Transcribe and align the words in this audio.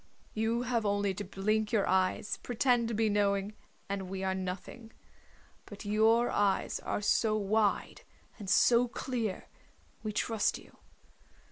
You 0.33 0.63
have 0.63 0.83
only 0.83 1.13
to 1.13 1.23
blink 1.23 1.71
your 1.71 1.85
eyes, 1.87 2.37
pretend 2.37 2.87
to 2.87 2.95
be 2.95 3.07
knowing, 3.07 3.53
and 3.87 4.09
we 4.09 4.23
are 4.23 4.33
nothing. 4.33 4.91
But 5.67 5.85
your 5.85 6.31
eyes 6.31 6.79
are 6.79 7.01
so 7.03 7.37
wide 7.37 8.01
and 8.39 8.49
so 8.49 8.87
clear, 8.87 9.47
we 10.01 10.11
trust 10.11 10.57
you. 10.57 10.77